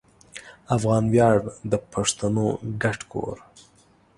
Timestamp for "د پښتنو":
1.71-2.47